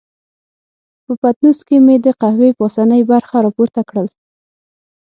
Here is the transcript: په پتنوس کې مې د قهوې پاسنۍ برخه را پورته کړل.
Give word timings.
په 1.05 1.13
پتنوس 1.21 1.59
کې 1.67 1.77
مې 1.85 1.95
د 2.05 2.07
قهوې 2.21 2.49
پاسنۍ 2.59 3.01
برخه 3.11 3.37
را 3.43 3.51
پورته 3.55 3.81
کړل. 3.89 4.07